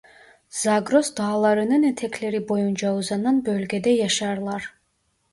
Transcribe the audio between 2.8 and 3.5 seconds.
uzanan